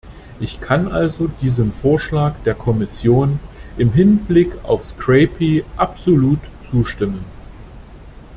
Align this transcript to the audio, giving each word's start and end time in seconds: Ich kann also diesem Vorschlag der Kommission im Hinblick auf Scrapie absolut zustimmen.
Ich 0.39 0.59
kann 0.61 0.91
also 0.91 1.27
diesem 1.27 1.71
Vorschlag 1.71 2.33
der 2.43 2.55
Kommission 2.55 3.39
im 3.77 3.93
Hinblick 3.93 4.51
auf 4.63 4.83
Scrapie 4.83 5.63
absolut 5.77 6.39
zustimmen. 6.67 7.23